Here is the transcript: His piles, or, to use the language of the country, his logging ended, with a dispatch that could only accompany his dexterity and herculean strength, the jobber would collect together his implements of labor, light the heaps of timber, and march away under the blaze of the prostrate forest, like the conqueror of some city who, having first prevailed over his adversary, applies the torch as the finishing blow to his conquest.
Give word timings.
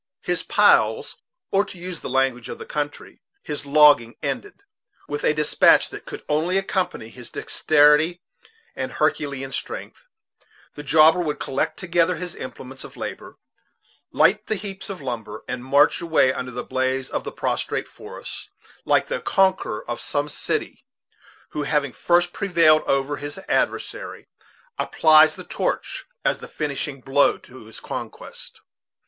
His 0.23 0.41
piles, 0.41 1.15
or, 1.51 1.63
to 1.63 1.77
use 1.77 1.99
the 1.99 2.09
language 2.09 2.49
of 2.49 2.57
the 2.57 2.65
country, 2.65 3.21
his 3.43 3.67
logging 3.67 4.15
ended, 4.23 4.63
with 5.07 5.23
a 5.23 5.35
dispatch 5.35 5.89
that 5.89 6.07
could 6.07 6.23
only 6.27 6.57
accompany 6.57 7.09
his 7.09 7.29
dexterity 7.29 8.19
and 8.75 8.93
herculean 8.93 9.51
strength, 9.51 10.07
the 10.73 10.81
jobber 10.81 11.19
would 11.19 11.39
collect 11.39 11.77
together 11.77 12.15
his 12.15 12.33
implements 12.35 12.83
of 12.83 12.97
labor, 12.97 13.37
light 14.11 14.47
the 14.47 14.55
heaps 14.55 14.89
of 14.89 15.01
timber, 15.01 15.43
and 15.47 15.63
march 15.63 16.01
away 16.01 16.33
under 16.33 16.49
the 16.49 16.63
blaze 16.63 17.07
of 17.11 17.23
the 17.23 17.31
prostrate 17.31 17.87
forest, 17.87 18.49
like 18.85 19.07
the 19.07 19.19
conqueror 19.21 19.87
of 19.87 20.01
some 20.01 20.27
city 20.27 20.83
who, 21.49 21.61
having 21.61 21.93
first 21.93 22.33
prevailed 22.33 22.81
over 22.85 23.17
his 23.17 23.37
adversary, 23.47 24.27
applies 24.79 25.35
the 25.35 25.43
torch 25.43 26.05
as 26.25 26.39
the 26.39 26.47
finishing 26.47 27.01
blow 27.01 27.37
to 27.37 27.65
his 27.65 27.79
conquest. 27.79 28.61